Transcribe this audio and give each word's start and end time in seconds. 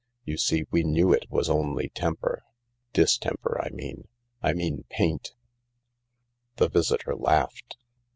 You 0.25 0.35
see, 0.35 0.65
we 0.71 0.81
knew 0.81 1.13
it 1.13 1.29
was 1.29 1.47
only 1.47 1.89
temper... 1.89 2.41
distemper, 2.91 3.61
I 3.63 3.69
mean.... 3.69 4.07
I 4.41 4.51
mean 4.51 4.85
paint... 4.89 5.27
68 6.57 6.57
THE 6.57 6.63
LARK 6.63 6.73
The 6.73 6.79
visitor 6.79 7.15
laughed. 7.15 7.77